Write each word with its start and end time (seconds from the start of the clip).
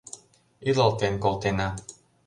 Илалтен 0.69 1.15
колтена. 1.23 1.67